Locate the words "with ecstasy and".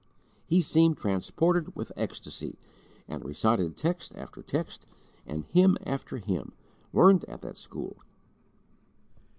1.75-3.23